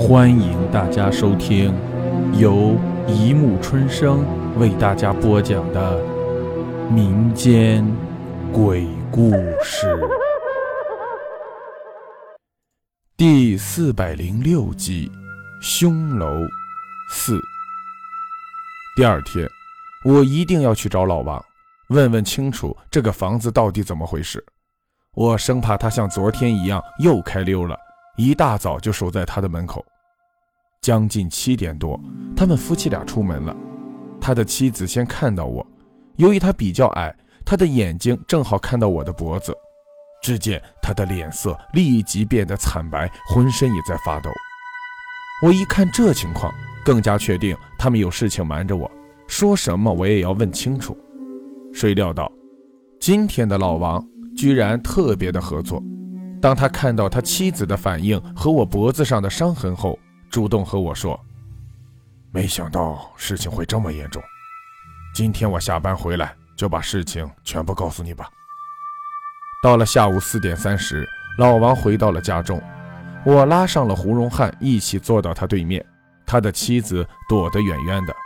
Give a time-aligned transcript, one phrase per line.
[0.00, 1.74] 欢迎大家收听
[2.32, 2.74] 由
[3.06, 4.24] 一木春生
[4.58, 6.02] 为大家播讲的
[6.90, 7.86] 民间
[8.50, 9.30] 鬼故
[9.62, 9.86] 事
[13.14, 15.12] 第四百零六集
[15.62, 16.26] 《凶楼
[17.10, 17.36] 四》。
[18.96, 19.46] 第二天，
[20.06, 21.44] 我一定要去找老王，
[21.88, 24.42] 问问清楚这个房子到底怎么回事。
[25.12, 27.76] 我生怕他像昨天一样又开溜了，
[28.16, 29.84] 一大早就守在他的门口。
[30.80, 32.00] 将近七点多，
[32.36, 33.54] 他们夫妻俩出门了。
[34.20, 35.66] 他的妻子先看到我，
[36.16, 39.54] 由于他比较矮，他的眼睛正好看到我的脖子。
[40.22, 44.30] 只见他的脸色立即变得惨白，浑身也在发抖。
[45.42, 46.52] 我一看这情况，
[46.84, 48.90] 更加确定他们有事情瞒着我，
[49.26, 50.94] 说什么我也要问清楚。
[51.72, 52.30] 谁料到，
[53.00, 54.06] 今天的老王
[54.36, 55.82] 居然特别的合作。
[56.40, 59.98] 当他看到他妻子的反应和我脖子上的伤痕后，
[60.30, 61.18] 主动和我说
[62.32, 64.22] ：“没想到事情会这么严重。
[65.14, 68.28] 今天我下班回来就把事情全部告诉你吧。”
[69.62, 72.62] 到了下午四点三十，老王回到了家中，
[73.26, 75.84] 我拉上了胡荣汉一起坐到他对面，
[76.24, 78.16] 他的妻子躲得远远的。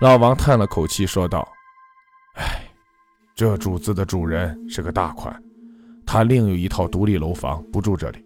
[0.00, 1.46] 老王叹了口气说道
[2.38, 2.62] ：“哎，
[3.34, 5.42] 这主子的主人是个大款，
[6.08, 8.24] 他另有一套独立楼房，不住这里，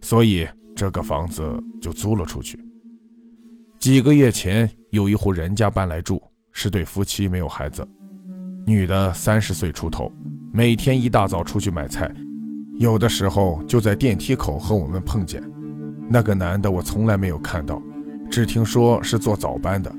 [0.00, 0.46] 所以。”
[0.76, 1.40] 这个房子
[1.80, 2.58] 就租了出去。
[3.78, 7.86] 几个月前，有一户人家搬来住，是对夫妻，没有孩子。
[8.66, 10.12] 女的三十岁出头，
[10.52, 12.12] 每天一大早出去买菜，
[12.80, 15.40] 有的时候就在电梯口和我们碰见。
[16.10, 17.80] 那个男的我从来没有看到，
[18.28, 19.94] 只听说是做早班的。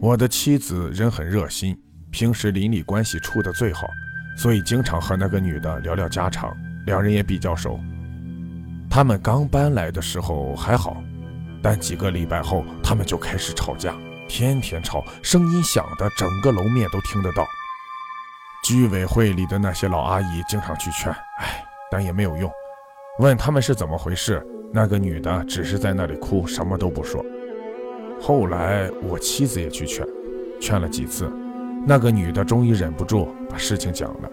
[0.00, 1.78] 我的妻子人很热心，
[2.10, 3.86] 平时邻里关系处得最好，
[4.36, 7.78] 所以经常和那个女的聊聊家常，两人也比较熟。
[8.90, 11.02] 他们刚搬来的时候还好，
[11.62, 13.94] 但几个礼拜后，他们就开始吵架，
[14.28, 17.46] 天天吵，声音响的整个楼面都听得到。
[18.64, 22.50] 居委会里的那些老阿姨经常去劝，哎，但也没有用。
[23.18, 27.24] 问他们是怎么回事，那个女的只是在那里哭，什么都不说。
[28.20, 30.06] 后来我妻子也去劝，
[30.60, 31.28] 劝了几次，
[31.84, 34.30] 那个女的终于忍不住把事情讲了。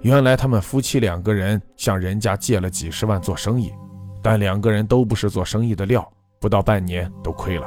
[0.00, 3.72] 原来他们夫妻两个人向人家借了几十万做生意，
[4.20, 6.06] 但两个人都不是做生意的料，
[6.40, 7.66] 不到半年都亏了。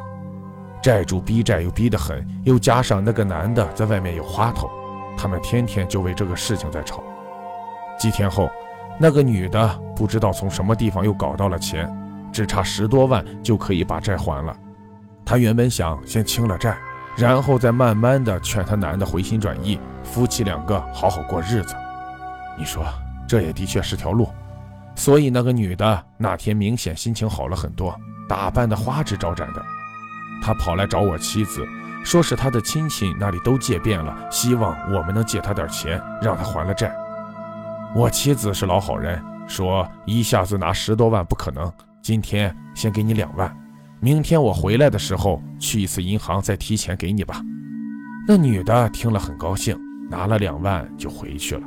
[0.81, 4.69] 债主逼债又逼得很，又加上那个男的在外面有花头，
[5.17, 7.03] 他们天天就为这个事情在吵。
[7.97, 8.49] 几天后，
[8.99, 11.89] 那个女的不知道从什么地方又搞到了钱，
[12.33, 14.55] 只差十多万就可以把债还了。
[15.23, 16.77] 她原本想先清了债，
[17.17, 21.75] 然后再慢慢的劝他男的回心转意，夫妻两个好好过日子。
[22.57, 22.83] 你说
[23.27, 24.29] 这也的确是条路，
[24.95, 27.95] 所以那个女的那天明显心情好了很多，
[28.27, 29.61] 打扮的花枝招展的。
[30.43, 31.65] 她跑来找我妻子，
[32.03, 36.93] 说是她的亲戚那里都借遍了，希望我们能借她点钱，让她还了债。
[37.95, 41.71] 我妻子是老好人，说一下子拿十多万不可能，
[42.01, 43.51] 今天先给你两万，
[43.99, 47.41] 明天我回来的时候去一次银行再提钱给你吧。
[48.27, 49.77] 那女的听了很高兴，
[50.09, 51.61] 拿了两万就回去了。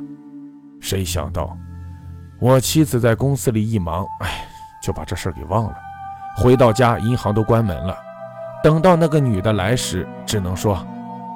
[0.79, 1.57] 谁想到，
[2.39, 4.47] 我妻子在公司里一忙，哎，
[4.81, 5.75] 就把这事儿给忘了。
[6.37, 7.97] 回到家，银行都关门了。
[8.63, 10.75] 等到那个女的来时，只能说：“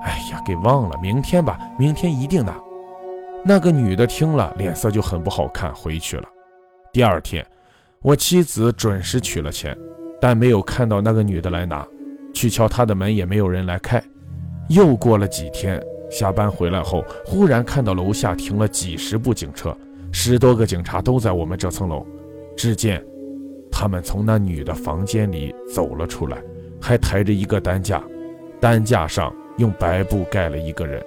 [0.04, 2.56] 哎呀，给忘了，明天吧，明天一定拿。”
[3.44, 6.28] 那个女的听了，脸色就很不好看，回去了。
[6.94, 7.46] 第二天，
[8.02, 9.78] 我妻子准时取了钱，
[10.24, 11.86] 但没有看到那个女的来拿。
[12.34, 14.02] 去敲她的门，也没有人来开。
[14.70, 15.84] 又过了几天。
[16.10, 19.76] 下班回来后，忽然看到楼下停了几十部警车，
[20.14, 22.06] 十多个警察都在我们这层楼。
[22.56, 23.04] 只见
[23.70, 26.38] 他们从那女的房间里走了出来，
[26.80, 28.02] 还抬着一个担架，
[28.62, 31.04] 担架上用白布盖了一个人。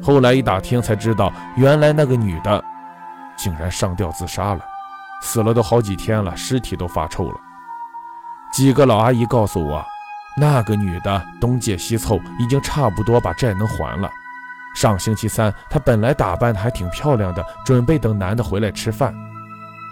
[0.00, 2.64] 后来一打听才知道，原来那个女的
[3.36, 4.60] 竟然上吊自杀了，
[5.20, 7.36] 死了都好几天了，尸体都发臭了。
[8.54, 9.84] 几个老阿姨告诉我。
[10.36, 14.10] 那个女的东借西凑，已经差不多把债能还了。
[14.74, 19.14] 上星期三，她本来打扮的还挺漂亮的，准备等男的回来吃饭。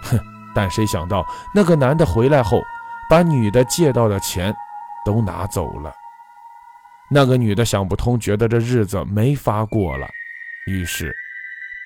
[0.03, 0.19] 哼！
[0.53, 1.25] 但谁想到
[1.55, 2.61] 那个男的回来后，
[3.09, 4.53] 把女的借到的钱
[5.05, 5.93] 都拿走了。
[7.09, 10.07] 那个女的想不通，觉得这日子没法过了，
[10.67, 11.15] 于是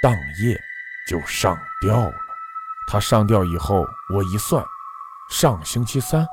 [0.01, 0.59] 当夜
[1.07, 2.15] 就上吊了。
[2.87, 3.85] 她上吊以后，
[4.15, 4.65] 我一算，
[5.29, 6.25] 上星期三。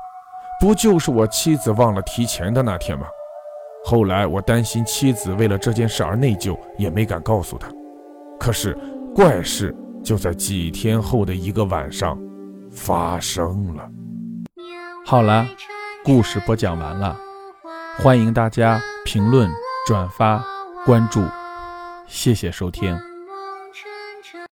[0.59, 3.05] 不就是我妻子忘了提钱的那天吗？
[3.83, 7.69] 后来我担心妻子为了这件事而内疚，也没敢告诉她。
[8.39, 8.75] 可是
[9.13, 12.17] 怪事就在几天后的一个晚上
[12.71, 13.87] 发生了。
[15.05, 15.45] 好了，
[16.03, 17.15] 故事播讲完了，
[17.99, 19.47] 欢迎大家评论、
[19.85, 20.43] 转发、
[20.83, 21.23] 关注，
[22.07, 22.97] 谢谢收听。